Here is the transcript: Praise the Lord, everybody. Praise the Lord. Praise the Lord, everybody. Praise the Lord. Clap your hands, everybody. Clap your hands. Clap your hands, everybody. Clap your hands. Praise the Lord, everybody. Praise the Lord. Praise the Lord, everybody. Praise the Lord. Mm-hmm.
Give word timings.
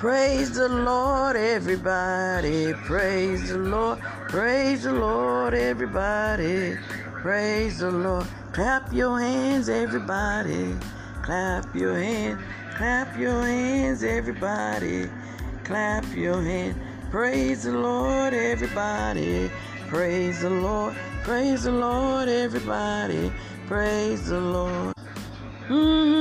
Praise 0.00 0.52
the 0.52 0.66
Lord, 0.66 1.36
everybody. 1.36 2.72
Praise 2.72 3.50
the 3.50 3.58
Lord. 3.58 4.00
Praise 4.30 4.84
the 4.84 4.94
Lord, 4.94 5.52
everybody. 5.52 6.78
Praise 7.20 7.80
the 7.80 7.90
Lord. 7.90 8.26
Clap 8.54 8.90
your 8.94 9.20
hands, 9.20 9.68
everybody. 9.68 10.74
Clap 11.22 11.74
your 11.74 11.98
hands. 11.98 12.40
Clap 12.78 13.14
your 13.18 13.42
hands, 13.42 14.02
everybody. 14.02 15.06
Clap 15.64 16.06
your 16.16 16.40
hands. 16.40 16.78
Praise 17.10 17.64
the 17.64 17.72
Lord, 17.72 18.32
everybody. 18.32 19.50
Praise 19.88 20.40
the 20.40 20.48
Lord. 20.48 20.94
Praise 21.24 21.64
the 21.64 21.72
Lord, 21.72 22.30
everybody. 22.30 23.30
Praise 23.66 24.30
the 24.30 24.40
Lord. 24.40 24.94
Mm-hmm. 25.68 26.19